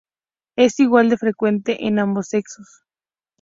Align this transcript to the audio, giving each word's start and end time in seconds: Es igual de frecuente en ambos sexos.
Es 0.57 0.79
igual 0.79 1.11
de 1.11 1.17
frecuente 1.19 1.85
en 1.85 1.99
ambos 1.99 2.29
sexos. 2.29 2.81